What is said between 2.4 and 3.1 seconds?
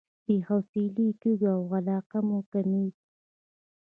کميږي.